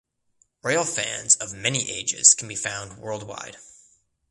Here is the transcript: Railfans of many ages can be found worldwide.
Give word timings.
Railfans 0.63 1.39
of 1.39 1.53
many 1.53 1.91
ages 1.91 2.33
can 2.33 2.47
be 2.47 2.55
found 2.55 2.97
worldwide. 2.97 3.57